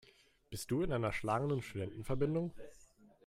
Bist 0.49 0.71
du 0.71 0.81
in 0.81 0.91
einer 0.93 1.13
schlagenden 1.13 1.61
Studentenverbindung? 1.61 2.55